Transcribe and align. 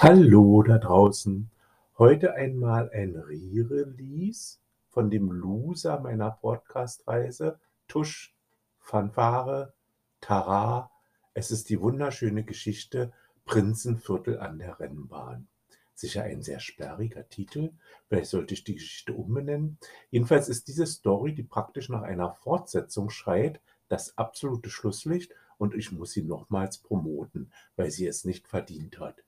Hallo 0.00 0.62
da 0.62 0.78
draußen. 0.78 1.50
Heute 1.98 2.34
einmal 2.34 2.88
ein 2.90 3.16
Re-Release 3.16 4.58
von 4.90 5.10
dem 5.10 5.32
Loser 5.32 5.98
meiner 5.98 6.30
Podcast-Reise. 6.30 7.58
Tusch, 7.88 8.32
Fanfare, 8.78 9.74
Tara. 10.20 10.92
Es 11.34 11.50
ist 11.50 11.68
die 11.68 11.80
wunderschöne 11.80 12.44
Geschichte 12.44 13.12
Prinzenviertel 13.44 14.38
an 14.38 14.60
der 14.60 14.78
Rennbahn. 14.78 15.48
Sicher 15.94 16.22
ein 16.22 16.42
sehr 16.42 16.60
sperriger 16.60 17.28
Titel. 17.28 17.72
Vielleicht 18.06 18.30
sollte 18.30 18.54
ich 18.54 18.62
die 18.62 18.74
Geschichte 18.74 19.14
umbenennen. 19.14 19.78
Jedenfalls 20.12 20.48
ist 20.48 20.68
diese 20.68 20.86
Story, 20.86 21.34
die 21.34 21.42
praktisch 21.42 21.88
nach 21.88 22.02
einer 22.02 22.30
Fortsetzung 22.30 23.10
schreit, 23.10 23.60
das 23.88 24.16
absolute 24.16 24.70
Schlusslicht 24.70 25.32
und 25.56 25.74
ich 25.74 25.90
muss 25.90 26.12
sie 26.12 26.22
nochmals 26.22 26.78
promoten, 26.78 27.50
weil 27.74 27.90
sie 27.90 28.06
es 28.06 28.24
nicht 28.24 28.46
verdient 28.46 29.00
hat. 29.00 29.24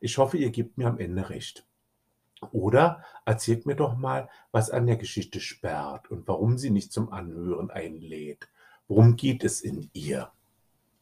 Ich 0.00 0.18
hoffe, 0.18 0.36
ihr 0.38 0.50
gebt 0.50 0.78
mir 0.78 0.88
am 0.88 0.98
Ende 0.98 1.30
recht. 1.30 1.66
Oder 2.52 3.02
erzählt 3.24 3.66
mir 3.66 3.76
doch 3.76 3.96
mal, 3.96 4.28
was 4.52 4.70
an 4.70 4.86
der 4.86 4.96
Geschichte 4.96 5.40
sperrt 5.40 6.10
und 6.10 6.28
warum 6.28 6.58
sie 6.58 6.70
nicht 6.70 6.92
zum 6.92 7.12
Anhören 7.12 7.70
einlädt. 7.70 8.48
Worum 8.88 9.16
geht 9.16 9.42
es 9.42 9.60
in 9.60 9.90
ihr? 9.94 10.30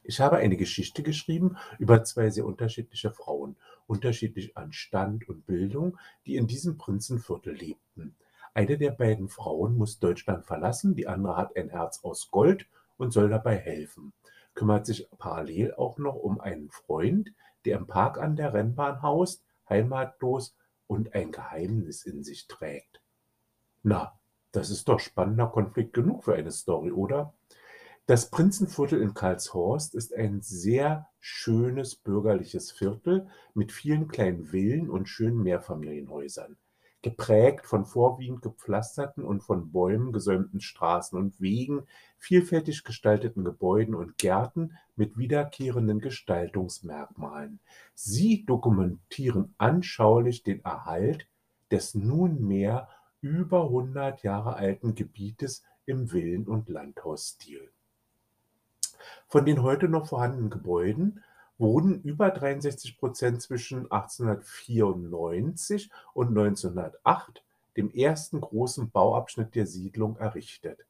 Ich 0.07 0.21
habe 0.21 0.37
eine 0.37 0.57
Geschichte 0.57 1.02
geschrieben 1.02 1.57
über 1.79 2.05
zwei 2.05 2.30
sehr 2.30 2.45
unterschiedliche 2.45 3.11
Frauen, 3.11 3.57
unterschiedlich 3.87 4.57
an 4.57 4.73
Stand 4.73 5.29
und 5.29 5.47
Bildung, 5.47 5.99
die 6.27 6.37
in 6.37 6.47
diesem 6.47 6.77
Prinzenviertel 6.77 7.55
lebten. 7.55 8.15
Eine 8.52 8.79
der 8.79 8.93
beiden 8.93 9.29
Frauen 9.29 9.77
muss 9.77 9.99
Deutschland 9.99 10.47
verlassen, 10.47 10.95
die 10.95 11.09
andere 11.09 11.37
hat 11.37 11.57
ein 11.57 11.71
Herz 11.71 12.01
aus 12.05 12.30
Gold 12.30 12.66
und 12.99 13.13
soll 13.13 13.29
dabei 13.29 13.57
helfen, 13.57 14.13
kümmert 14.55 14.87
sich 14.87 15.09
parallel 15.19 15.74
auch 15.74 15.99
noch 15.99 16.15
um 16.15 16.41
einen 16.41 16.71
Freund, 16.71 17.33
der 17.65 17.79
im 17.79 17.87
Park 17.87 18.18
an 18.18 18.37
der 18.37 18.52
Rennbahn 18.54 19.02
haust, 19.02 19.45
heimatlos 19.68 20.57
und 20.87 21.15
ein 21.15 21.32
Geheimnis 21.32 22.04
in 22.04 22.23
sich 22.23 22.46
trägt. 22.46 23.01
Na, 23.82 24.18
das 24.52 24.71
ist 24.71 24.88
doch 24.88 25.01
spannender 25.01 25.48
Konflikt 25.48 25.93
genug 25.93 26.24
für 26.24 26.34
eine 26.34 26.52
Story, 26.52 26.93
oder? 26.93 27.34
Das 28.06 28.30
Prinzenviertel 28.30 29.01
in 29.01 29.15
Karlshorst 29.15 29.95
ist 29.95 30.15
ein 30.15 30.43
sehr 30.43 31.09
schönes 31.21 31.96
bürgerliches 31.96 32.71
Viertel 32.71 33.29
mit 33.54 33.73
vielen 33.73 34.09
kleinen 34.09 34.45
Villen 34.45 34.90
und 34.90 35.09
schönen 35.09 35.43
Mehrfamilienhäusern 35.43 36.59
geprägt 37.05 37.66
von 37.66 37.85
vorwiegend 37.85 38.41
gepflasterten 38.41 39.24
und 39.24 39.43
von 39.43 39.71
Bäumen 39.73 40.10
gesäumten 40.10 40.63
Straßen 40.63 41.19
und 41.19 41.38
Wegen, 41.38 41.83
vielfältig 42.16 42.83
gestalteten 42.83 43.45
Gebäuden 43.45 43.95
und 43.95 44.16
Gärten 44.16 44.79
mit 44.96 45.19
wiederkehrenden 45.19 46.01
Gestaltungsmerkmalen. 46.01 47.61
Sie 47.95 48.46
dokumentieren 48.46 49.55
anschaulich 49.59 50.45
den 50.45 50.65
Erhalt 50.65 51.29
des 51.71 51.95
nunmehr 51.95 52.88
über 53.21 53.65
100 53.65 54.23
Jahre 54.23 54.57
alten 54.57 54.95
Gebietes 54.95 55.63
im 55.85 56.09
Villen- 56.09 56.49
und 56.49 56.71
Landhausstil. 56.71 57.71
Von 59.29 59.45
den 59.45 59.63
heute 59.63 59.91
noch 59.91 60.07
vorhandenen 60.07 60.49
Gebäuden 60.49 61.23
wurden 61.59 62.02
über 62.02 62.30
63 62.30 62.99
Prozent 62.99 63.41
zwischen 63.41 63.91
1894 63.91 65.91
und 66.12 66.28
1908, 66.28 67.44
dem 67.77 67.93
ersten 67.93 68.41
großen 68.41 68.91
Bauabschnitt 68.91 69.55
der 69.55 69.66
Siedlung, 69.66 70.16
errichtet. 70.16 70.84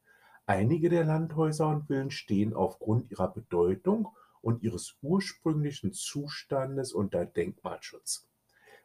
Einige 0.47 0.91
der 0.91 1.05
Landhäuser 1.05 1.69
und 1.69 1.87
Villen 1.87 2.11
stehen 2.11 2.55
aufgrund 2.55 3.11
ihrer 3.11 3.29
Bedeutung 3.29 4.09
und 4.43 4.63
ihres 4.63 4.97
ursprünglichen 5.03 5.93
Zustandes 5.93 6.93
unter 6.93 7.25
Denkmalschutz. 7.25 8.27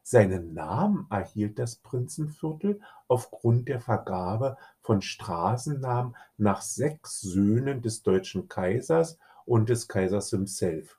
Seinen 0.01 0.53
Namen 0.53 1.07
erhielt 1.09 1.59
das 1.59 1.75
Prinzenviertel 1.75 2.81
aufgrund 3.07 3.67
der 3.67 3.81
Vergabe 3.81 4.57
von 4.81 5.01
Straßennamen 5.01 6.15
nach 6.37 6.61
sechs 6.61 7.19
Söhnen 7.19 7.81
des 7.81 8.01
deutschen 8.01 8.47
Kaisers 8.47 9.19
und 9.45 9.69
des 9.69 9.87
Kaisers 9.87 10.29
himself 10.29 10.98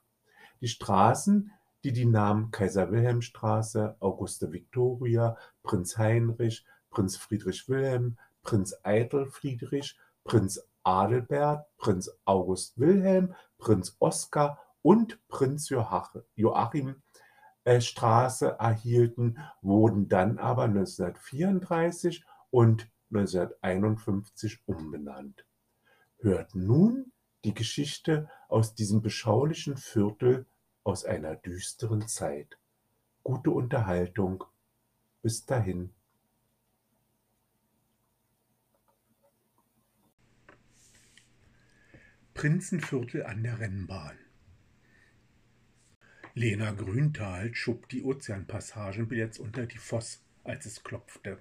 die 0.61 0.67
Straßen, 0.67 1.51
die 1.83 1.91
die 1.91 2.05
Namen 2.05 2.51
Kaiser-Wilhelm-Straße, 2.51 3.95
Auguste-Victoria, 3.99 5.37
Prinz-Heinrich, 5.63 6.65
Prinz 6.91 7.17
Friedrich 7.17 7.67
Wilhelm, 7.67 8.17
Prinz 8.43 8.75
Eitel 8.83 9.25
Friedrich, 9.25 9.97
Prinz 10.23 10.61
Adelbert, 10.83 11.65
Prinz 11.77 12.11
August 12.25 12.77
Wilhelm, 12.79 13.33
Prinz 13.57 13.95
Oskar 13.99 14.59
und 14.81 15.19
Prinz 15.27 15.69
Joachim 15.69 17.01
äh, 17.63 17.81
Straße 17.81 18.57
erhielten, 18.59 19.37
wurden 19.61 20.07
dann 20.09 20.37
aber 20.37 20.63
1934 20.63 22.23
und 22.49 22.87
1951 23.11 24.59
umbenannt. 24.65 25.45
Hört 26.19 26.55
nun 26.55 27.11
die 27.43 27.53
Geschichte 27.53 28.29
aus 28.49 28.75
diesem 28.75 29.01
beschaulichen 29.01 29.77
Viertel 29.77 30.45
aus 30.83 31.05
einer 31.05 31.35
düsteren 31.35 32.07
Zeit. 32.07 32.57
Gute 33.23 33.51
Unterhaltung. 33.51 34.43
Bis 35.21 35.45
dahin. 35.45 35.93
Prinzenviertel 42.33 43.23
an 43.23 43.43
der 43.43 43.59
Rennbahn. 43.59 44.17
Lena 46.33 46.71
Grünthal 46.71 47.53
schob 47.53 47.89
die 47.89 48.03
Ozeanpassagenbillets 48.03 49.37
unter 49.37 49.67
die 49.67 49.77
Voss, 49.77 50.23
als 50.43 50.65
es 50.65 50.83
klopfte. 50.83 51.37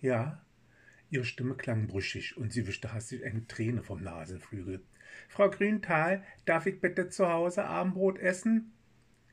Ja, 0.00 0.42
ihre 1.10 1.24
Stimme 1.24 1.54
klang 1.56 1.88
brüchig 1.88 2.36
und 2.36 2.52
sie 2.52 2.66
wischte 2.66 2.92
hastig 2.94 3.24
eine 3.24 3.46
Träne 3.46 3.82
vom 3.82 4.02
Nasenflügel. 4.02 4.82
Frau 5.28 5.50
Grünthal, 5.50 6.24
darf 6.44 6.66
ich 6.66 6.80
bitte 6.80 7.08
zu 7.08 7.28
Hause 7.28 7.64
Abendbrot 7.64 8.18
essen? 8.18 8.72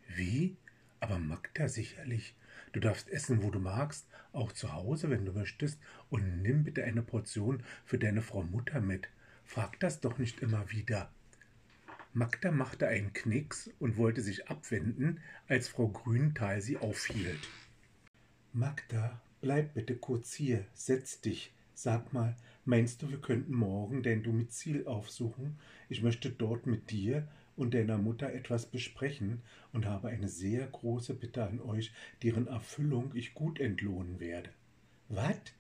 Wie? 0.08 0.58
Aber 1.00 1.20
Magda 1.20 1.68
sicherlich. 1.68 2.36
Du 2.72 2.80
darfst 2.80 3.10
essen, 3.10 3.44
wo 3.44 3.52
du 3.52 3.60
magst, 3.60 4.08
auch 4.34 4.52
zu 4.52 4.74
Hause, 4.74 5.10
wenn 5.10 5.26
du 5.26 5.32
möchtest, 5.32 5.80
und 6.10 6.42
nimm 6.42 6.64
bitte 6.64 6.84
eine 6.84 7.02
Portion 7.02 7.64
für 7.86 7.98
deine 7.98 8.22
Frau 8.22 8.44
Mutter 8.44 8.82
mit. 8.82 9.08
Frag 9.46 9.80
das 9.80 10.02
doch 10.02 10.18
nicht 10.18 10.42
immer 10.42 10.72
wieder. 10.72 11.10
Magda 12.14 12.52
machte 12.52 12.88
einen 12.88 13.14
Knicks 13.14 13.70
und 13.80 13.98
wollte 13.98 14.22
sich 14.22 14.50
abwenden, 14.50 15.20
als 15.48 15.68
Frau 15.68 15.90
Grünthal 15.90 16.62
sie 16.62 16.78
aufhielt. 16.78 17.48
Magda, 18.54 19.22
bleib 19.42 19.74
bitte 19.74 19.96
kurz 19.96 20.34
hier, 20.34 20.66
setz 20.74 21.20
dich. 21.20 21.54
Sag 21.74 22.14
mal, 22.14 22.38
meinst 22.64 23.02
du, 23.02 23.10
wir 23.10 23.20
könnten 23.20 23.54
morgen 23.54 24.02
dein 24.02 24.24
Domizil 24.24 24.88
aufsuchen? 24.88 25.60
Ich 25.90 26.02
möchte 26.02 26.30
dort 26.30 26.68
mit 26.68 26.90
dir 26.90 27.28
und 27.56 27.74
deiner 27.74 27.98
Mutter 27.98 28.32
etwas 28.34 28.66
besprechen 28.66 29.42
und 29.74 29.86
habe 29.86 30.10
eine 30.10 30.28
sehr 30.28 30.68
große 30.68 31.14
Bitte 31.14 31.46
an 31.46 31.62
euch, 31.62 31.92
deren 32.24 32.48
Erfüllung 32.48 33.12
ich 33.14 33.34
gut 33.34 33.60
entlohnen 33.60 34.20
werde. 34.20 34.50
Wat? 35.10 35.54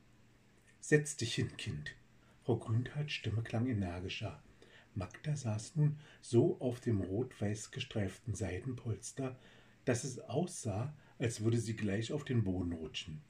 Setz 0.79 1.17
dich 1.17 1.35
hin, 1.35 1.56
Kind. 1.57 1.95
Frau 2.44 2.57
Grünthalts 2.57 3.13
Stimme 3.13 3.41
klang 3.41 3.67
energischer. 3.67 4.41
Magda 4.94 5.35
saß 5.35 5.75
nun 5.75 5.97
so 6.22 6.59
auf 6.59 6.79
dem 6.79 7.01
rot-weiß 7.01 7.72
gestreiften 7.72 8.33
Seidenpolster, 8.33 9.35
dass 9.83 10.03
es 10.03 10.19
aussah, 10.19 10.94
als 11.19 11.44
würde 11.44 11.57
sie 11.57 11.75
gleich 11.75 12.12
auf 12.12 12.23
den 12.23 12.44
Boden 12.44 12.73
rutschen. 12.73 13.22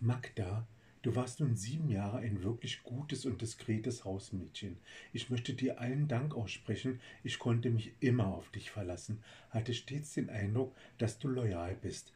Magda 0.00 0.66
Du 1.02 1.16
warst 1.16 1.40
nun 1.40 1.56
sieben 1.56 1.88
Jahre 1.88 2.18
ein 2.18 2.42
wirklich 2.42 2.82
gutes 2.82 3.24
und 3.24 3.40
diskretes 3.40 4.04
Hausmädchen. 4.04 4.76
Ich 5.14 5.30
möchte 5.30 5.54
dir 5.54 5.80
allen 5.80 6.08
Dank 6.08 6.34
aussprechen. 6.34 7.00
Ich 7.24 7.38
konnte 7.38 7.70
mich 7.70 7.94
immer 8.00 8.26
auf 8.26 8.50
dich 8.50 8.70
verlassen, 8.70 9.22
hatte 9.48 9.72
stets 9.72 10.12
den 10.12 10.28
Eindruck, 10.28 10.76
dass 10.98 11.18
du 11.18 11.28
loyal 11.28 11.74
bist. 11.74 12.12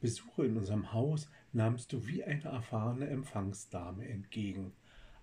Besuche 0.00 0.46
in 0.46 0.56
unserem 0.56 0.94
Haus 0.94 1.28
nahmst 1.52 1.92
du 1.92 2.06
wie 2.06 2.24
eine 2.24 2.44
erfahrene 2.44 3.06
Empfangsdame 3.06 4.08
entgegen. 4.08 4.72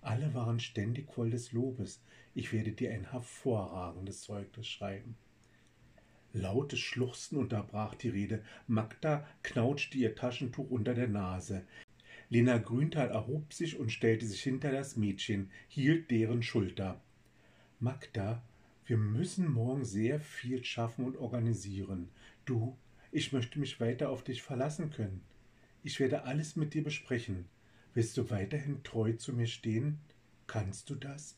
Alle 0.02 0.32
waren 0.32 0.60
ständig 0.60 1.12
voll 1.12 1.30
des 1.30 1.50
Lobes. 1.50 2.00
Ich 2.34 2.52
werde 2.52 2.70
dir 2.70 2.92
ein 2.92 3.10
hervorragendes 3.10 4.22
Zeugnis 4.22 4.68
schreiben. 4.68 5.16
Lautes 6.32 6.78
Schluchzen 6.78 7.38
unterbrach 7.38 7.96
die 7.96 8.08
Rede. 8.08 8.44
Magda 8.68 9.26
knauschte 9.42 9.98
ihr 9.98 10.14
Taschentuch 10.14 10.70
unter 10.70 10.94
der 10.94 11.08
Nase. 11.08 11.64
Lena 12.32 12.58
Grünthal 12.58 13.10
erhob 13.10 13.52
sich 13.52 13.78
und 13.78 13.90
stellte 13.90 14.24
sich 14.24 14.40
hinter 14.42 14.70
das 14.70 14.96
Mädchen, 14.96 15.50
hielt 15.66 16.12
deren 16.12 16.44
Schulter. 16.44 17.00
Magda, 17.80 18.40
wir 18.86 18.96
müssen 18.96 19.52
morgen 19.52 19.84
sehr 19.84 20.20
viel 20.20 20.64
schaffen 20.64 21.04
und 21.04 21.16
organisieren. 21.16 22.08
Du, 22.44 22.76
ich 23.10 23.32
möchte 23.32 23.58
mich 23.58 23.80
weiter 23.80 24.10
auf 24.10 24.22
dich 24.22 24.42
verlassen 24.42 24.90
können. 24.90 25.22
Ich 25.82 25.98
werde 25.98 26.22
alles 26.22 26.54
mit 26.54 26.72
dir 26.72 26.84
besprechen. 26.84 27.46
Willst 27.94 28.16
du 28.16 28.30
weiterhin 28.30 28.84
treu 28.84 29.12
zu 29.14 29.32
mir 29.32 29.48
stehen? 29.48 29.98
Kannst 30.46 30.88
du 30.88 30.94
das? 30.94 31.36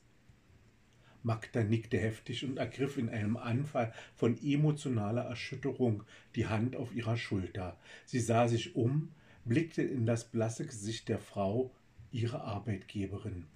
Magda 1.23 1.63
nickte 1.63 1.99
heftig 1.99 2.45
und 2.45 2.59
ergriff 2.59 2.99
in 2.99 3.09
einem 3.09 3.39
Anfall 3.39 3.95
von 4.15 4.37
emotionaler 4.43 5.23
Erschütterung 5.23 6.03
die 6.35 6.49
Hand 6.49 6.77
auf 6.77 6.95
ihrer 6.95 7.17
Schulter. 7.17 7.79
Sie 8.05 8.21
sah 8.21 8.47
sich 8.49 8.75
um, 8.75 9.11
blickte 9.45 9.83
in 9.83 10.07
das 10.07 10.25
blasse 10.25 10.67
Gesicht 10.67 11.09
der 11.09 11.19
Frau, 11.19 11.75
ihre 12.11 12.43
Arbeitgeberin. 12.43 13.47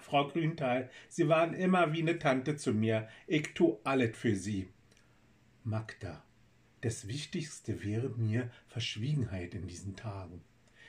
Frau 0.00 0.28
Grünthal, 0.28 0.90
Sie 1.08 1.28
waren 1.28 1.54
immer 1.54 1.92
wie 1.92 2.02
eine 2.02 2.18
Tante 2.18 2.56
zu 2.56 2.72
mir. 2.72 3.08
Ich 3.26 3.54
tu 3.54 3.78
alles 3.84 4.16
für 4.16 4.34
Sie. 4.34 4.68
Magda, 5.62 6.22
das 6.80 7.08
Wichtigste 7.08 7.82
wäre 7.84 8.10
mir 8.10 8.50
Verschwiegenheit 8.66 9.54
in 9.54 9.66
diesen 9.66 9.96
Tagen. 9.96 10.42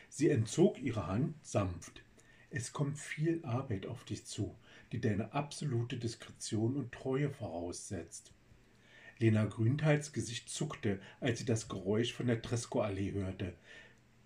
Sie 0.09 0.29
entzog 0.29 0.81
ihre 0.81 1.07
Hand 1.07 1.35
sanft. 1.45 2.03
Es 2.49 2.73
kommt 2.73 2.97
viel 2.97 3.43
Arbeit 3.43 3.85
auf 3.85 4.03
dich 4.05 4.25
zu, 4.25 4.55
die 4.91 5.01
deine 5.01 5.33
absolute 5.33 5.97
Diskretion 5.97 6.75
und 6.75 6.91
Treue 6.91 7.29
voraussetzt. 7.29 8.33
Lena 9.17 9.45
Grünthals 9.45 10.11
Gesicht 10.11 10.49
zuckte, 10.49 10.99
als 11.21 11.39
sie 11.39 11.45
das 11.45 11.69
Geräusch 11.69 12.13
von 12.13 12.27
der 12.27 12.41
Tresco-Allee 12.41 13.13
hörte. 13.13 13.53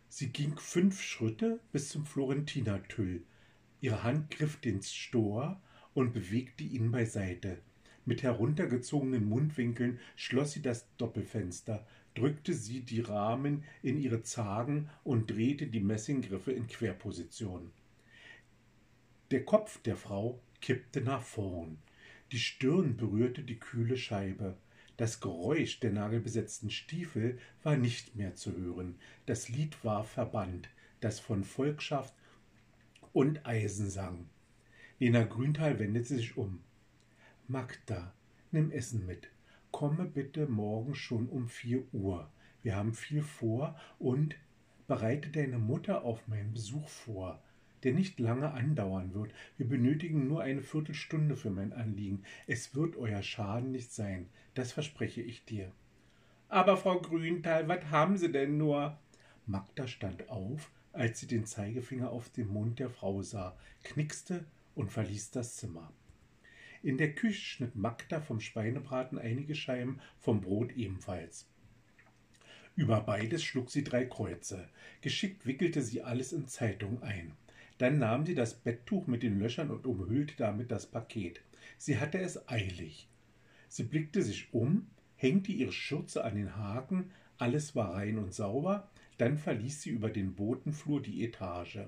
Sie 0.09 0.29
ging 0.29 0.57
fünf 0.57 1.01
Schritte 1.01 1.59
bis 1.71 1.89
zum 1.89 2.05
Florentinertüll. 2.05 3.23
Ihre 3.79 4.03
Hand 4.03 4.31
griff 4.31 4.57
den 4.57 4.81
Stor 4.81 5.61
und 5.93 6.13
bewegte 6.13 6.63
ihn 6.63 6.91
beiseite. 6.91 7.59
Mit 8.05 8.23
heruntergezogenen 8.23 9.29
Mundwinkeln 9.29 9.99
schloss 10.15 10.53
sie 10.53 10.63
das 10.63 10.87
Doppelfenster, 10.97 11.85
drückte 12.15 12.55
sie 12.55 12.81
die 12.81 13.01
Rahmen 13.01 13.63
in 13.83 13.97
ihre 14.01 14.23
Zagen 14.23 14.89
und 15.03 15.29
drehte 15.29 15.67
die 15.67 15.79
Messinggriffe 15.79 16.51
in 16.51 16.67
Querposition. 16.67 17.71
Der 19.29 19.45
Kopf 19.45 19.79
der 19.83 19.95
Frau 19.95 20.39
kippte 20.59 21.01
nach 21.01 21.21
vorn. 21.21 21.77
Die 22.31 22.39
Stirn 22.39 22.97
berührte 22.97 23.43
die 23.43 23.59
kühle 23.59 23.95
Scheibe. 23.95 24.57
Das 24.99 25.21
Geräusch 25.21 25.79
der 25.79 25.93
nagelbesetzten 25.93 26.69
Stiefel 26.69 27.37
war 27.63 27.77
nicht 27.77 28.17
mehr 28.17 28.35
zu 28.35 28.57
hören. 28.57 28.95
Das 29.27 29.47
Lied 29.47 29.85
war 29.85 30.03
verbannt, 30.03 30.67
das 30.99 31.21
von 31.21 31.45
Volkschaft 31.45 32.13
und 33.13 33.45
Eisen 33.45 33.89
sang. 33.89 34.29
Lena 34.99 35.23
Grünthal 35.23 35.79
wendete 35.79 36.15
sich 36.15 36.35
um. 36.35 36.59
Magda, 37.47 38.13
nimm 38.51 38.71
Essen 38.71 39.05
mit. 39.05 39.29
Komme 39.71 40.03
bitte 40.03 40.47
morgen 40.47 40.95
schon 40.95 41.29
um 41.29 41.47
vier 41.47 41.81
Uhr. 41.93 42.29
Wir 42.61 42.75
haben 42.75 42.93
viel 42.93 43.21
vor 43.21 43.79
und 43.99 44.35
bereite 44.85 45.29
deine 45.29 45.59
Mutter 45.59 46.03
auf 46.03 46.27
meinen 46.27 46.51
Besuch 46.51 46.89
vor 46.89 47.41
der 47.83 47.93
nicht 47.93 48.19
lange 48.19 48.51
andauern 48.51 49.13
wird. 49.13 49.33
Wir 49.57 49.67
benötigen 49.67 50.27
nur 50.27 50.41
eine 50.41 50.61
Viertelstunde 50.61 51.35
für 51.35 51.49
mein 51.49 51.73
Anliegen. 51.73 52.23
Es 52.47 52.75
wird 52.75 52.95
euer 52.97 53.21
Schaden 53.21 53.71
nicht 53.71 53.93
sein, 53.93 54.29
das 54.53 54.71
verspreche 54.71 55.21
ich 55.21 55.45
dir. 55.45 55.71
Aber 56.49 56.77
Frau 56.77 56.99
Grünthal, 56.99 57.67
was 57.67 57.85
haben 57.91 58.17
Sie 58.17 58.31
denn 58.31 58.57
nur? 58.57 58.97
Magda 59.45 59.87
stand 59.87 60.29
auf, 60.29 60.71
als 60.93 61.19
sie 61.19 61.27
den 61.27 61.45
Zeigefinger 61.45 62.11
auf 62.11 62.29
dem 62.29 62.49
Mund 62.49 62.79
der 62.79 62.89
Frau 62.89 63.21
sah, 63.21 63.57
knickste 63.83 64.45
und 64.75 64.91
verließ 64.91 65.31
das 65.31 65.57
Zimmer. 65.57 65.91
In 66.81 66.97
der 66.97 67.13
Küche 67.13 67.41
schnitt 67.41 67.75
Magda 67.75 68.21
vom 68.21 68.39
Schweinebraten 68.39 69.19
einige 69.19 69.53
Scheiben, 69.55 69.99
vom 70.17 70.41
Brot 70.41 70.71
ebenfalls. 70.73 71.47
Über 72.75 73.01
beides 73.01 73.43
schlug 73.43 73.69
sie 73.69 73.83
drei 73.83 74.05
Kreuze. 74.05 74.69
Geschickt 75.01 75.45
wickelte 75.45 75.81
sie 75.81 76.01
alles 76.01 76.31
in 76.31 76.47
Zeitung 76.47 77.03
ein. 77.03 77.33
Dann 77.79 77.97
nahm 77.97 78.25
sie 78.25 78.35
das 78.35 78.53
Betttuch 78.53 79.07
mit 79.07 79.23
den 79.23 79.39
Löchern 79.39 79.71
und 79.71 79.87
umhüllte 79.87 80.35
damit 80.37 80.69
das 80.69 80.85
Paket. 80.85 81.41
Sie 81.77 81.97
hatte 81.97 82.19
es 82.19 82.47
eilig. 82.47 83.09
Sie 83.69 83.83
blickte 83.83 84.21
sich 84.21 84.53
um, 84.53 84.87
hängte 85.15 85.51
ihre 85.51 85.71
Schürze 85.71 86.23
an 86.23 86.35
den 86.35 86.57
Haken, 86.57 87.11
alles 87.37 87.75
war 87.75 87.93
rein 87.95 88.17
und 88.17 88.33
sauber, 88.33 88.89
dann 89.17 89.37
verließ 89.37 89.81
sie 89.81 89.91
über 89.91 90.09
den 90.09 90.35
Botenflur 90.35 91.01
die 91.01 91.23
Etage. 91.23 91.79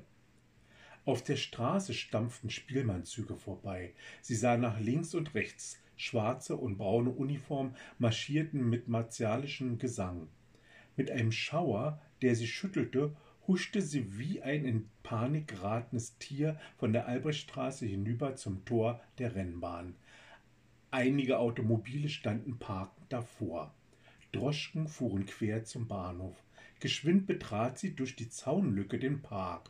Auf 1.04 1.24
der 1.24 1.36
Straße 1.36 1.94
stampften 1.94 2.50
Spielmannzüge 2.50 3.36
vorbei. 3.36 3.94
Sie 4.22 4.36
sah 4.36 4.56
nach 4.56 4.80
links 4.80 5.14
und 5.14 5.36
rechts. 5.36 5.82
Schwarze 5.98 6.56
und 6.56 6.78
braune 6.78 7.10
Uniformen 7.10 7.76
marschierten 8.00 8.70
mit 8.70 8.88
martialischem 8.88 9.78
Gesang. 9.78 10.30
Mit 10.96 11.12
einem 11.12 11.32
Schauer, 11.32 12.02
der 12.22 12.36
sie 12.36 12.48
schüttelte, 12.48 13.16
huschte 13.52 13.82
sie 13.82 14.18
wie 14.18 14.42
ein 14.42 14.64
in 14.64 14.90
Panik 15.04 15.50
geratenes 15.50 16.18
Tier 16.20 16.58
von 16.78 16.94
der 16.94 17.08
Albrechtstraße 17.08 17.86
hinüber 17.86 18.38
zum 18.38 18.64
Tor 18.64 19.02
der 19.18 19.36
Rennbahn. 19.36 19.96
Einige 20.90 21.38
Automobile 21.38 22.08
standen 22.08 22.60
parkend 22.60 23.12
davor. 23.12 23.76
Droschken 24.32 24.88
fuhren 24.88 25.26
quer 25.26 25.66
zum 25.66 25.90
Bahnhof. 25.90 26.42
Geschwind 26.80 27.28
betrat 27.28 27.78
sie 27.78 27.94
durch 27.94 28.16
die 28.16 28.30
Zaunlücke 28.30 29.00
den 29.00 29.22
Park. 29.22 29.70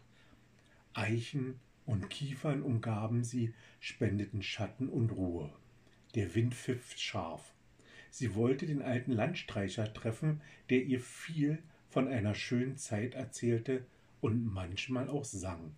Eichen 0.93 1.59
und 1.87 2.11
Kiefern 2.11 2.61
umgaben 2.61 3.23
sie, 3.23 3.51
spendeten 3.79 4.43
Schatten 4.43 4.89
und 4.89 5.09
Ruhe. 5.09 5.51
Der 6.13 6.35
Wind 6.35 6.53
pfiff 6.53 6.99
scharf. 6.99 7.51
Sie 8.11 8.35
wollte 8.35 8.67
den 8.67 8.83
alten 8.83 9.11
Landstreicher 9.11 9.91
treffen, 9.91 10.41
der 10.69 10.83
ihr 10.83 10.99
viel 10.99 11.63
von 11.91 12.07
einer 12.07 12.33
schönen 12.33 12.77
Zeit 12.77 13.15
erzählte 13.15 13.85
und 14.21 14.45
manchmal 14.45 15.09
auch 15.09 15.25
sang. 15.25 15.75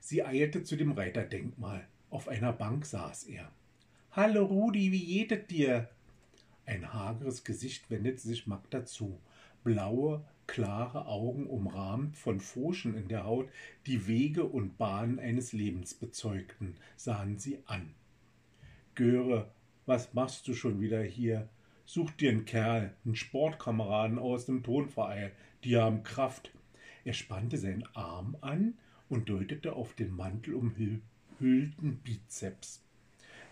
Sie 0.00 0.24
eilte 0.24 0.62
zu 0.62 0.76
dem 0.76 0.92
Reiterdenkmal. 0.92 1.86
Auf 2.08 2.28
einer 2.28 2.54
Bank 2.54 2.86
saß 2.86 3.24
er. 3.24 3.52
Hallo 4.12 4.46
Rudi, 4.46 4.90
wie 4.90 5.04
geht 5.04 5.32
es 5.32 5.46
dir? 5.46 5.90
Ein 6.64 6.94
hageres 6.94 7.44
Gesicht 7.44 7.90
wendete 7.90 8.20
sich 8.20 8.46
Magda 8.46 8.86
zu. 8.86 9.20
Blaue, 9.64 10.24
klare 10.46 11.06
Augen 11.06 11.46
umrahmt 11.46 12.16
von 12.16 12.40
Furchen 12.40 12.96
in 12.96 13.08
der 13.08 13.24
Haut, 13.24 13.50
die 13.86 14.06
Wege 14.06 14.44
und 14.44 14.78
Bahnen 14.78 15.18
eines 15.18 15.52
Lebens 15.52 15.92
bezeugten, 15.92 16.74
sahen 16.96 17.38
sie 17.38 17.58
an. 17.66 17.94
Göre, 18.94 19.50
was 19.84 20.14
machst 20.14 20.48
du 20.48 20.54
schon 20.54 20.80
wieder 20.80 21.02
hier? 21.02 21.48
Such 21.90 22.10
dir 22.10 22.32
einen 22.32 22.44
Kerl, 22.44 22.92
einen 23.06 23.16
Sportkameraden 23.16 24.18
aus 24.18 24.44
dem 24.44 24.62
Tonverein, 24.62 25.30
die 25.64 25.78
haben 25.78 26.02
Kraft. 26.02 26.52
Er 27.06 27.14
spannte 27.14 27.56
seinen 27.56 27.88
Arm 27.94 28.36
an 28.42 28.74
und 29.08 29.30
deutete 29.30 29.72
auf 29.72 29.94
den 29.94 30.14
mantelumhüllten 30.14 31.00
Bizeps. 32.04 32.84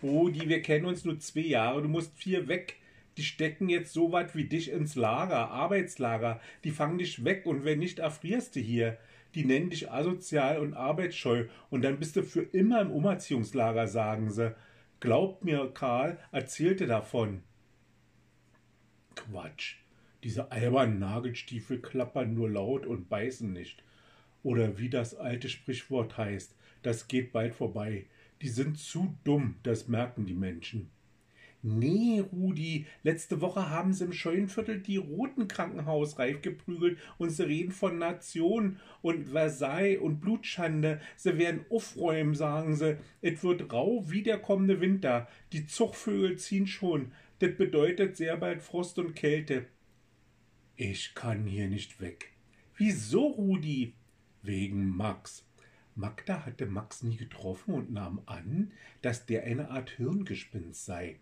Rudi, 0.03 0.47
wir 0.49 0.61
kennen 0.61 0.85
uns 0.85 1.03
nur 1.03 1.17
zwei 1.19 1.39
Jahre, 1.39 1.81
du 1.81 1.87
musst 1.87 2.13
vier 2.13 2.47
weg. 2.47 2.75
Die 3.17 3.23
stecken 3.23 3.69
jetzt 3.69 3.91
so 3.91 4.11
weit 4.11 4.35
wie 4.35 4.43
dich 4.43 4.69
ins 4.69 4.93
Lager, 4.93 5.49
Arbeitslager. 5.49 6.39
Die 6.63 6.69
fangen 6.69 6.99
dich 6.99 7.25
weg 7.25 7.47
und 7.47 7.65
wenn 7.65 7.79
nicht, 7.79 7.97
erfrierst 7.97 8.55
du 8.55 8.59
hier. 8.59 8.99
Die 9.33 9.45
nennen 9.45 9.71
dich 9.71 9.91
asozial 9.91 10.59
und 10.59 10.75
arbeitsscheu 10.75 11.45
und 11.71 11.81
dann 11.81 11.97
bist 11.97 12.15
du 12.15 12.21
für 12.21 12.43
immer 12.43 12.81
im 12.81 12.91
Umerziehungslager, 12.91 13.87
sagen 13.87 14.29
sie. 14.29 14.55
Glaub 14.99 15.43
mir, 15.43 15.71
Karl 15.73 16.19
erzählte 16.31 16.85
davon. 16.85 17.41
Quatsch. 19.17 19.75
Diese 20.23 20.51
albernen 20.51 20.99
Nagelstiefel 20.99 21.81
klappern 21.81 22.33
nur 22.33 22.49
laut 22.49 22.85
und 22.85 23.09
beißen 23.09 23.51
nicht. 23.51 23.83
Oder 24.43 24.77
wie 24.77 24.89
das 24.89 25.15
alte 25.15 25.49
Sprichwort 25.49 26.17
heißt, 26.17 26.55
das 26.83 27.07
geht 27.07 27.31
bald 27.33 27.53
vorbei. 27.55 28.05
Die 28.41 28.49
sind 28.49 28.77
zu 28.77 29.17
dumm, 29.23 29.55
das 29.63 29.87
merken 29.87 30.25
die 30.25 30.35
Menschen. 30.35 30.89
Nee, 31.63 32.23
Rudi, 32.31 32.85
letzte 33.01 33.41
Woche 33.41 33.71
haben 33.71 33.91
sie 33.91 34.05
im 34.05 34.13
Scheunenviertel 34.13 34.79
die 34.79 34.97
roten 34.97 35.47
Krankenhaus 35.47 36.19
reif 36.19 36.41
geprügelt 36.43 36.99
und 37.17 37.31
sie 37.31 37.47
reden 37.47 37.71
von 37.71 37.97
Nation 37.97 38.77
und 39.01 39.29
Versailles 39.29 39.99
und 39.99 40.21
Blutschande. 40.21 41.01
Sie 41.15 41.37
werden 41.37 41.65
aufräumen, 41.69 42.35
sagen 42.35 42.75
sie. 42.75 42.97
Es 43.21 43.43
wird 43.43 43.73
rau 43.73 44.03
wie 44.07 44.21
der 44.21 44.37
kommende 44.37 44.79
Winter. 44.81 45.27
Die 45.51 45.65
Zuchtvögel 45.65 46.37
ziehen 46.37 46.67
schon. 46.67 47.11
Das 47.39 47.55
bedeutet 47.55 48.17
sehr 48.17 48.35
bald 48.37 48.63
Frost 48.63 48.97
und 48.97 49.15
Kälte. 49.15 49.67
Ich 50.75 51.13
kann 51.13 51.45
hier 51.45 51.67
nicht 51.67 52.01
weg. 52.01 52.33
Wieso, 52.77 53.27
Rudi? 53.27 53.93
Wegen 54.41 54.89
Max. 54.89 55.45
Magda 55.95 56.45
hatte 56.45 56.67
Max 56.67 57.03
nie 57.03 57.17
getroffen 57.17 57.73
und 57.73 57.91
nahm 57.91 58.21
an, 58.25 58.71
dass 59.01 59.25
der 59.25 59.43
eine 59.43 59.69
Art 59.69 59.89
Hirngespinst 59.91 60.85
sei. 60.85 61.19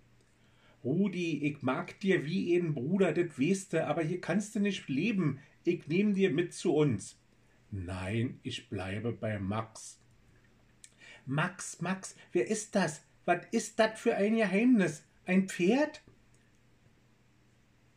Rudi, 0.83 1.43
ich 1.45 1.61
mag 1.61 1.99
dir 1.99 2.25
wie 2.25 2.55
ein 2.55 2.73
Bruder, 2.73 3.11
das 3.11 3.39
weißte, 3.39 3.87
aber 3.87 4.03
hier 4.03 4.21
kannst 4.21 4.55
du 4.55 4.59
nicht 4.59 4.87
leben. 4.87 5.39
Ich 5.63 5.87
nehm 5.87 6.13
dir 6.13 6.29
mit 6.29 6.53
zu 6.53 6.75
uns. 6.75 7.17
Nein, 7.71 8.39
ich 8.43 8.69
bleibe 8.69 9.11
bei 9.11 9.39
Max. 9.39 9.99
Max, 11.25 11.81
Max, 11.81 12.15
wer 12.31 12.47
ist 12.47 12.75
das? 12.75 13.03
Was 13.25 13.45
ist 13.51 13.79
das 13.79 13.99
für 13.99 14.15
ein 14.15 14.35
Geheimnis? 14.35 15.03
Ein 15.25 15.49
Pferd? 15.49 16.03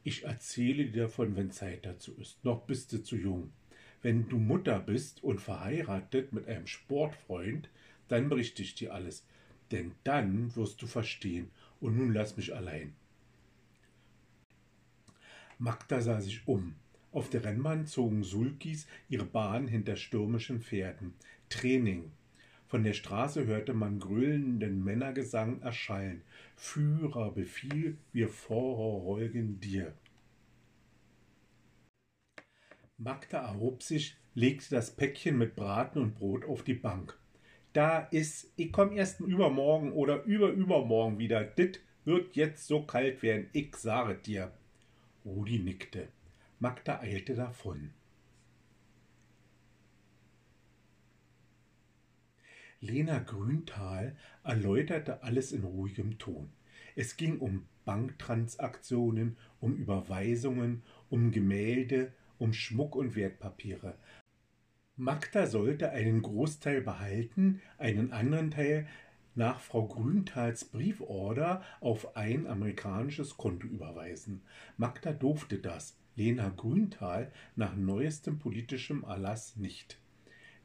Ich 0.08 0.24
erzähle 0.24 0.86
dir 0.86 1.02
davon, 1.02 1.36
wenn 1.36 1.50
Zeit 1.50 1.84
dazu 1.84 2.14
ist. 2.14 2.42
Noch 2.42 2.62
bist 2.62 2.94
du 2.94 3.02
zu 3.02 3.14
jung. 3.14 3.52
Wenn 4.00 4.26
du 4.26 4.38
Mutter 4.38 4.80
bist 4.80 5.22
und 5.22 5.38
verheiratet 5.38 6.32
mit 6.32 6.48
einem 6.48 6.66
Sportfreund, 6.66 7.68
dann 8.08 8.30
berichte 8.30 8.62
ich 8.62 8.74
dir 8.74 8.94
alles. 8.94 9.26
Denn 9.70 9.92
dann 10.04 10.56
wirst 10.56 10.80
du 10.80 10.86
verstehen. 10.86 11.50
Und 11.78 11.98
nun 11.98 12.14
lass 12.14 12.38
mich 12.38 12.56
allein. 12.56 12.94
Magda 15.58 16.00
sah 16.00 16.22
sich 16.22 16.48
um. 16.48 16.76
Auf 17.12 17.28
der 17.28 17.44
Rennbahn 17.44 17.86
zogen 17.86 18.24
Sulkis 18.24 18.86
ihre 19.10 19.26
Bahn 19.26 19.68
hinter 19.68 19.96
stürmischen 19.96 20.62
Pferden. 20.62 21.12
Training. 21.50 22.12
Von 22.68 22.84
der 22.84 22.92
Straße 22.92 23.46
hörte 23.46 23.72
man 23.72 23.98
gröhlenden 23.98 24.84
Männergesang 24.84 25.62
erschallen. 25.62 26.22
Führer, 26.54 27.32
Befiehl, 27.32 27.96
wir 28.12 28.28
vorholgen 28.28 29.58
dir. 29.58 29.94
Magda 32.98 33.38
erhob 33.38 33.82
sich, 33.82 34.16
legte 34.34 34.74
das 34.74 34.90
Päckchen 34.94 35.38
mit 35.38 35.56
Braten 35.56 36.02
und 36.02 36.14
Brot 36.16 36.44
auf 36.44 36.62
die 36.62 36.74
Bank. 36.74 37.18
Da 37.72 38.00
ist, 38.00 38.52
ich 38.56 38.70
komm 38.70 38.92
erst 38.92 39.20
übermorgen 39.20 39.92
oder 39.92 40.24
überübermorgen 40.24 41.18
wieder. 41.18 41.44
Dit 41.44 41.80
wird 42.04 42.36
jetzt 42.36 42.66
so 42.66 42.82
kalt 42.82 43.22
werden, 43.22 43.48
ich 43.52 43.76
sage 43.76 44.14
dir. 44.14 44.52
Rudi 45.24 45.58
nickte. 45.58 46.08
Magda 46.58 47.00
eilte 47.00 47.34
davon. 47.34 47.94
Lena 52.80 53.18
Grünthal 53.18 54.16
erläuterte 54.44 55.22
alles 55.22 55.52
in 55.52 55.64
ruhigem 55.64 56.18
Ton. 56.18 56.50
Es 56.94 57.16
ging 57.16 57.38
um 57.38 57.66
Banktransaktionen, 57.84 59.36
um 59.60 59.74
Überweisungen, 59.76 60.82
um 61.08 61.32
Gemälde, 61.32 62.12
um 62.38 62.52
Schmuck 62.52 62.94
und 62.94 63.16
Wertpapiere. 63.16 63.96
Magda 64.96 65.46
sollte 65.46 65.90
einen 65.90 66.22
Großteil 66.22 66.80
behalten, 66.80 67.60
einen 67.78 68.12
anderen 68.12 68.50
Teil 68.50 68.86
nach 69.34 69.60
Frau 69.60 69.86
Grünthals 69.86 70.64
Brieforder 70.64 71.62
auf 71.80 72.16
ein 72.16 72.46
amerikanisches 72.46 73.36
Konto 73.36 73.66
überweisen. 73.66 74.42
Magda 74.76 75.12
durfte 75.12 75.58
das, 75.58 75.96
Lena 76.16 76.48
Grünthal 76.48 77.30
nach 77.54 77.76
neuestem 77.76 78.38
politischem 78.38 79.04
Erlass 79.04 79.56
nicht. 79.56 80.00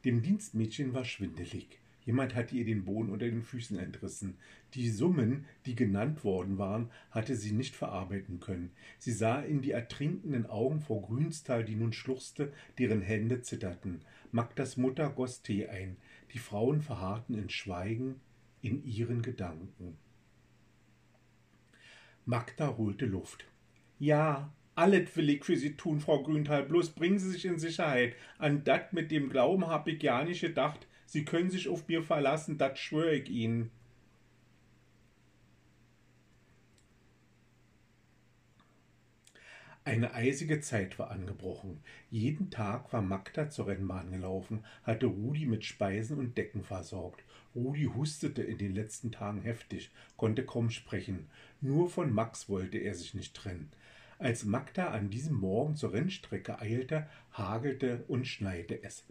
Dem 0.04 0.22
Dienstmädchen 0.22 0.92
war 0.92 1.04
schwindelig. 1.04 1.78
Jemand 2.04 2.34
hatte 2.34 2.54
ihr 2.54 2.64
den 2.64 2.84
Boden 2.84 3.10
unter 3.10 3.26
den 3.26 3.42
Füßen 3.42 3.78
entrissen. 3.78 4.36
Die 4.74 4.90
Summen, 4.90 5.46
die 5.64 5.74
genannt 5.74 6.22
worden 6.24 6.58
waren, 6.58 6.90
hatte 7.10 7.34
sie 7.34 7.52
nicht 7.52 7.74
verarbeiten 7.74 8.40
können. 8.40 8.72
Sie 8.98 9.12
sah 9.12 9.40
in 9.40 9.62
die 9.62 9.70
ertrinkenden 9.70 10.46
Augen 10.46 10.80
Frau 10.80 11.00
Grünstal, 11.00 11.64
die 11.64 11.76
nun 11.76 11.92
schluchzte, 11.92 12.52
deren 12.78 13.00
Hände 13.00 13.40
zitterten. 13.40 14.02
Magdas 14.32 14.76
Mutter 14.76 15.08
goss 15.10 15.42
Tee 15.42 15.68
ein. 15.68 15.96
Die 16.34 16.38
Frauen 16.38 16.82
verharrten 16.82 17.38
in 17.38 17.48
Schweigen, 17.48 18.20
in 18.60 18.84
ihren 18.84 19.22
Gedanken. 19.22 19.96
Magda 22.26 22.76
holte 22.78 23.04
Luft. 23.04 23.44
Ja, 23.98 24.52
alles 24.74 25.14
will 25.16 25.28
ich 25.28 25.44
für 25.44 25.56
Sie 25.56 25.76
tun, 25.76 26.00
Frau 26.00 26.22
Grünthal, 26.22 26.64
bloß 26.64 26.90
bringen 26.90 27.18
Sie 27.18 27.30
sich 27.30 27.44
in 27.44 27.58
Sicherheit. 27.58 28.16
An 28.38 28.64
dat 28.64 28.92
mit 28.92 29.10
dem 29.10 29.28
Glauben 29.28 29.66
hab 29.66 29.86
ich 29.86 30.00
gar 30.00 30.24
nicht 30.24 30.40
gedacht. 30.40 30.86
Sie 31.06 31.24
können 31.24 31.50
sich 31.50 31.68
auf 31.68 31.86
mir 31.88 32.02
verlassen, 32.02 32.58
das 32.58 32.78
schwöre 32.78 33.14
ich 33.14 33.28
Ihnen. 33.28 33.70
Eine 39.86 40.14
eisige 40.14 40.60
Zeit 40.60 40.98
war 40.98 41.10
angebrochen. 41.10 41.80
Jeden 42.10 42.50
Tag 42.50 42.90
war 42.94 43.02
Magda 43.02 43.50
zur 43.50 43.66
Rennbahn 43.66 44.10
gelaufen, 44.10 44.64
hatte 44.82 45.04
Rudi 45.04 45.44
mit 45.44 45.62
Speisen 45.62 46.18
und 46.18 46.38
Decken 46.38 46.62
versorgt. 46.62 47.22
Rudi 47.54 47.84
hustete 47.94 48.42
in 48.42 48.56
den 48.56 48.74
letzten 48.74 49.12
Tagen 49.12 49.42
heftig, 49.42 49.90
konnte 50.16 50.46
kaum 50.46 50.70
sprechen. 50.70 51.28
Nur 51.60 51.90
von 51.90 52.10
Max 52.10 52.48
wollte 52.48 52.78
er 52.78 52.94
sich 52.94 53.12
nicht 53.12 53.36
trennen. 53.36 53.70
Als 54.18 54.46
Magda 54.46 54.88
an 54.88 55.10
diesem 55.10 55.34
Morgen 55.34 55.76
zur 55.76 55.92
Rennstrecke 55.92 56.60
eilte, 56.60 57.06
hagelte 57.32 58.04
und 58.08 58.26
schneite 58.26 58.82
es. 58.82 59.04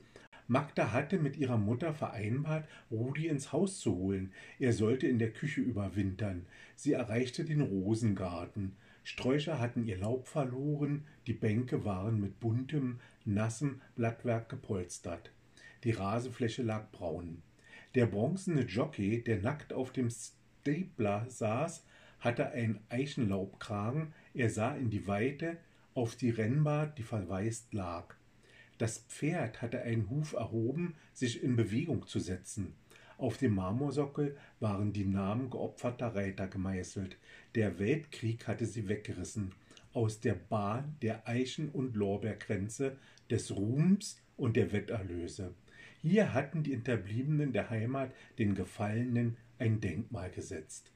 Magda 0.48 0.92
hatte 0.92 1.20
mit 1.20 1.38
ihrer 1.38 1.58
Mutter 1.58 1.94
vereinbart, 1.94 2.68
Rudi 2.92 3.28
ins 3.28 3.52
Haus 3.52 3.80
zu 3.80 3.96
holen. 3.96 4.32
Er 4.60 4.74
sollte 4.74 5.08
in 5.08 5.20
der 5.20 5.32
Küche 5.32 5.62
überwintern. 5.62 6.46
Sie 6.76 6.94
erreichte 6.94 7.46
den 7.46 7.62
Rosengarten. 7.62 8.76
Sträucher 9.04 9.60
hatten 9.60 9.86
ihr 9.86 9.98
Laub 9.98 10.28
verloren, 10.28 11.06
die 11.28 11.34
Bänke 11.34 11.86
waren 11.86 12.20
mit 12.20 12.40
buntem, 12.40 13.00
nassem 13.26 13.82
Blattwerk 13.96 14.50
gepolstert. 14.50 15.32
Die 15.84 15.92
Rasenfläche 15.92 16.64
lag 16.64 16.90
braun. 16.92 17.42
Der 17.96 18.06
bronzene 18.06 18.62
Jockey, 18.62 19.24
der 19.24 19.42
nackt 19.42 19.74
auf 19.74 19.92
dem 19.92 20.10
Stapler 20.10 21.26
saß, 21.30 21.86
hatte 22.20 22.52
einen 22.52 22.80
Eichenlaubkragen, 22.90 24.14
er 24.34 24.50
sah 24.50 24.76
in 24.76 24.90
die 24.90 25.08
Weite, 25.08 25.58
auf 25.94 26.16
die 26.16 26.30
Rennbahn, 26.30 26.94
die 26.98 27.04
verwaist 27.04 27.74
lag. 27.74 28.16
Das 28.78 29.00
Pferd 29.10 29.62
hatte 29.62 29.82
einen 29.82 30.10
Huf 30.10 30.34
erhoben, 30.34 30.96
sich 31.14 31.44
in 31.44 31.56
Bewegung 31.56 32.08
zu 32.08 32.20
setzen. 32.20 32.74
Auf 33.18 33.38
dem 33.38 33.56
Marmorsockel 33.56 34.36
waren 34.60 34.92
die 34.92 35.06
Namen 35.06 35.50
geopferter 35.50 36.16
Reiter 36.16 36.48
gemeißelt. 36.48 37.18
Der 37.56 37.80
Weltkrieg 37.80 38.48
hatte 38.48 38.66
sie 38.66 38.88
weggerissen. 38.88 39.52
Aus 39.94 40.20
der 40.20 40.34
Bahn 40.34 40.96
der 41.02 41.28
Eichen- 41.28 41.70
und 41.70 41.96
Lorbeerkränze, 41.96 42.98
des 43.30 43.56
Ruhms 43.56 44.20
und 44.38 44.58
der 44.58 44.72
Wetterlöse. 44.72 45.54
Hier 46.02 46.34
hatten 46.34 46.64
die 46.64 46.72
Hinterbliebenen 46.72 47.54
der 47.54 47.70
Heimat 47.70 48.12
den 48.38 48.56
Gefallenen 48.56 49.38
ein 49.58 49.80
Denkmal 49.80 50.30
gesetzt. 50.32 50.92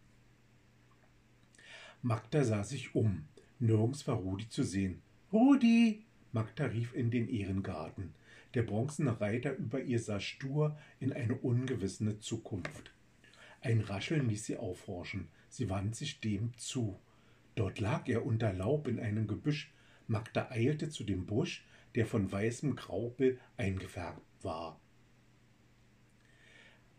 Magda 2.01 2.43
sah 2.43 2.63
sich 2.63 2.93
um. 2.95 3.25
Nirgends 3.59 4.07
war 4.07 4.15
Rudi 4.15 4.49
zu 4.49 4.63
sehen. 4.63 5.01
Rudi! 5.31 6.06
Magda 6.31 6.65
rief 6.65 6.93
in 6.93 7.09
den 7.09 7.29
Ehrengarten. 7.29 8.13
Der 8.53 8.63
bronzene 8.63 9.19
Reiter 9.19 9.55
über 9.55 9.81
ihr 9.81 9.99
sah 9.99 10.19
stur 10.19 10.77
in 10.99 11.13
eine 11.13 11.35
ungewissene 11.35 12.19
Zukunft. 12.19 12.91
Ein 13.61 13.81
Rascheln 13.81 14.27
ließ 14.29 14.45
sie 14.45 14.57
aufhorchen. 14.57 15.27
Sie 15.49 15.69
wand 15.69 15.95
sich 15.95 16.19
dem 16.19 16.57
zu. 16.57 16.99
Dort 17.55 17.79
lag 17.79 18.07
er 18.07 18.25
unter 18.25 18.53
Laub 18.53 18.87
in 18.87 18.99
einem 18.99 19.27
Gebüsch. 19.27 19.71
Magda 20.07 20.49
eilte 20.51 20.89
zu 20.89 21.03
dem 21.03 21.25
Busch, 21.25 21.65
der 21.95 22.05
von 22.05 22.31
weißem 22.31 22.75
Graupel 22.75 23.39
eingefärbt 23.57 24.21
war. 24.41 24.79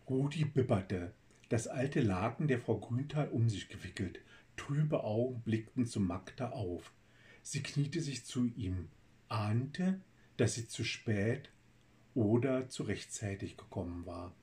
Rudi 0.09 0.45
bibberte, 0.45 1.13
das 1.49 1.69
alte 1.69 2.01
Laken 2.01 2.49
der 2.49 2.59
Frau 2.59 2.79
Grünthal 2.79 3.29
um 3.29 3.49
sich 3.49 3.69
gewickelt. 3.69 4.21
Trübe 4.57 5.05
Augen 5.05 5.41
blickten 5.43 5.87
zu 5.87 6.01
Magda 6.01 6.51
auf. 6.51 6.93
Sie 7.43 7.63
kniete 7.63 8.01
sich 8.01 8.25
zu 8.25 8.47
ihm 8.57 8.89
ahnte, 9.29 10.01
dass 10.37 10.55
sie 10.55 10.69
zu 10.69 10.85
spät 10.85 11.51
oder 12.15 12.69
zu 12.69 12.85
rechtzeitig 12.85 13.57
gekommen 13.57 14.07
war. 14.07 14.35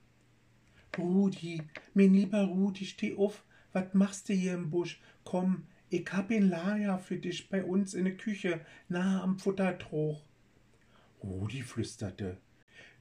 Rudi, 0.98 1.62
mein 1.94 2.14
lieber 2.14 2.44
Rudi, 2.44 2.86
steh 2.86 3.16
auf, 3.16 3.44
wat 3.72 3.94
machst 3.94 4.28
du 4.28 4.32
hier 4.32 4.54
im 4.54 4.70
Busch? 4.70 5.00
Komm, 5.24 5.66
ich 5.90 6.10
hab 6.12 6.30
ein 6.30 6.48
Lager 6.48 6.98
für 6.98 7.18
dich 7.18 7.48
bei 7.48 7.62
uns 7.62 7.94
in 7.94 8.04
der 8.04 8.16
Küche, 8.16 8.64
nahe 8.88 9.20
am 9.20 9.38
Futtertroch. 9.38 10.24
Rudi 11.22 11.62
flüsterte. 11.62 12.38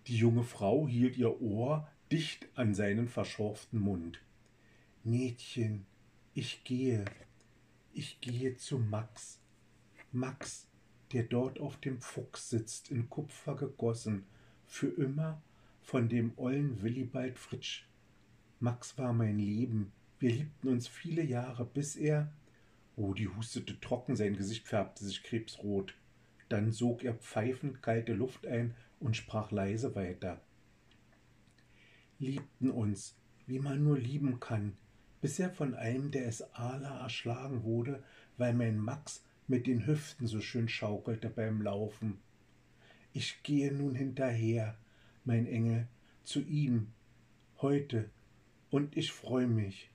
Die 0.08 0.18
junge 0.18 0.44
Frau 0.44 0.88
hielt 0.88 1.18
ihr 1.18 1.42
Ohr 1.42 1.90
dicht 2.12 2.48
an 2.56 2.74
seinen 2.74 3.08
verschorften 3.08 3.80
Mund. 3.80 4.22
Mädchen, 5.04 5.86
ich 6.34 6.64
gehe, 6.64 7.06
ich 7.94 8.20
gehe 8.22 8.58
zu 8.58 8.78
Max. 8.78 9.40
Max, 10.12 10.68
der 11.14 11.24
dort 11.24 11.60
auf 11.60 11.78
dem 11.78 12.02
Fuchs 12.02 12.50
sitzt, 12.50 12.92
in 12.92 13.10
Kupfer 13.10 13.56
gegossen, 13.56 14.26
für 14.66 14.88
immer 14.88 15.42
von 15.82 16.10
dem 16.10 16.34
ollen 16.38 16.82
Willibald 16.82 17.38
Fritsch. 17.38 17.86
Max 18.60 18.98
war 18.98 19.14
mein 19.14 19.38
Leben, 19.38 19.92
wir 20.20 20.32
liebten 20.32 20.70
uns 20.70 20.88
viele 20.88 21.24
Jahre, 21.24 21.66
bis 21.66 21.96
er. 21.96 22.32
Rudi 22.98 23.26
hustete 23.26 23.80
trocken, 23.80 24.16
sein 24.16 24.36
Gesicht 24.36 24.68
färbte 24.68 25.04
sich 25.04 25.22
krebsrot. 25.24 25.94
Dann 26.50 26.72
sog 26.72 27.04
er 27.04 27.14
pfeifend 27.14 27.82
kalte 27.82 28.14
Luft 28.14 28.48
ein 28.48 28.74
und 29.00 29.18
sprach 29.18 29.52
leise 29.52 29.96
weiter. 29.96 30.42
Liebten 32.18 32.72
uns, 32.72 33.16
wie 33.46 33.60
man 33.60 33.84
nur 33.84 34.00
lieben 34.00 34.40
kann, 34.40 34.78
bis 35.22 35.38
er 35.38 35.50
von 35.50 35.76
einem 35.76 36.12
der 36.12 36.32
SAler 36.32 37.02
erschlagen 37.02 37.64
wurde, 37.64 38.02
weil 38.38 38.54
mein 38.54 38.78
Max 38.78 39.24
mit 39.48 39.68
den 39.68 39.86
Hüften 39.86 40.28
so 40.28 40.42
schön 40.42 40.68
schaukelte 40.68 41.30
beim 41.30 41.62
Laufen. 41.62 42.18
Ich 43.14 43.44
gehe 43.44 43.72
nun 43.72 43.96
hinterher, 43.96 44.78
mein 45.24 45.48
Engel, 45.48 45.88
zu 46.24 46.42
ihm, 46.42 46.88
heute, 47.62 48.10
und 48.70 48.98
ich 48.98 49.12
freu 49.12 49.48
mich. 49.48 49.90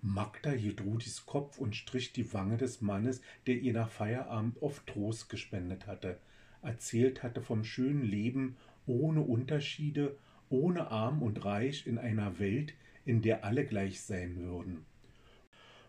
Magda 0.00 0.50
hielt 0.50 0.80
Rudis 0.80 1.26
Kopf 1.26 1.58
und 1.58 1.76
strich 1.76 2.12
die 2.12 2.32
Wange 2.32 2.56
des 2.56 2.80
Mannes, 2.80 3.20
der 3.46 3.60
ihr 3.60 3.72
nach 3.72 3.90
Feierabend 3.90 4.60
oft 4.60 4.86
Trost 4.86 5.28
gespendet 5.28 5.86
hatte, 5.86 6.18
erzählt 6.60 7.22
hatte 7.22 7.40
vom 7.40 7.62
schönen 7.62 8.02
Leben 8.02 8.56
ohne 8.86 9.20
Unterschiede, 9.20 10.16
ohne 10.48 10.90
arm 10.90 11.22
und 11.22 11.44
reich 11.44 11.86
in 11.86 11.98
einer 11.98 12.38
Welt, 12.38 12.74
in 13.04 13.22
der 13.22 13.44
alle 13.44 13.64
gleich 13.64 14.00
sein 14.00 14.36
würden. 14.36 14.84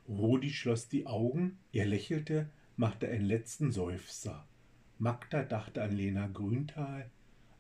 Rudi 0.07 0.49
schloss 0.51 0.89
die 0.89 1.07
Augen, 1.07 1.57
er 1.71 1.85
lächelte, 1.85 2.49
machte 2.75 3.07
einen 3.07 3.25
letzten 3.25 3.71
Seufzer. 3.71 4.47
Magda 4.97 5.43
dachte 5.43 5.81
an 5.81 5.95
Lena 5.95 6.27
Grüntal, 6.27 7.09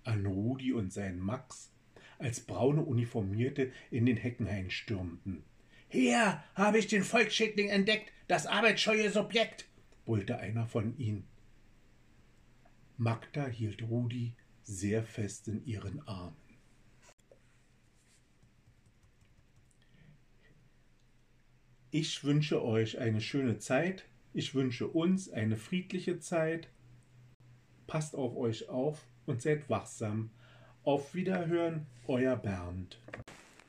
an 0.03 0.25
Rudi 0.25 0.73
und 0.73 0.91
seinen 0.91 1.19
Max, 1.19 1.71
als 2.19 2.41
braune 2.41 2.81
Uniformierte 2.81 3.71
in 3.91 4.05
den 4.05 4.17
Heckenhain 4.17 4.69
stürmten. 4.69 5.43
Hier 5.87 6.43
habe 6.55 6.79
ich 6.79 6.87
den 6.87 7.03
Volksschädling 7.03 7.69
entdeckt, 7.69 8.11
das 8.27 8.45
arbeitsscheue 8.45 9.09
Subjekt, 9.11 9.67
brüllte 10.05 10.37
einer 10.37 10.65
von 10.65 10.97
ihnen. 10.97 11.27
Magda 12.97 13.47
hielt 13.47 13.83
Rudi 13.83 14.33
sehr 14.63 15.03
fest 15.03 15.47
in 15.47 15.65
ihren 15.65 16.05
Armen. 16.07 16.42
Ich 21.95 22.23
wünsche 22.23 22.65
euch 22.65 22.97
eine 22.97 23.21
schöne 23.21 23.59
Zeit. 23.59 24.05
Ich 24.33 24.55
wünsche 24.55 24.87
uns 24.87 25.31
eine 25.31 25.57
friedliche 25.57 26.19
Zeit. 26.19 26.67
Passt 27.85 28.15
auf 28.15 28.35
euch 28.35 28.67
auf 28.67 29.05
und 29.27 29.43
seid 29.43 29.69
wachsam. 29.69 30.31
Auf 30.83 31.13
Wiederhören, 31.13 31.85
euer 32.07 32.35
Bernd. 32.35 32.97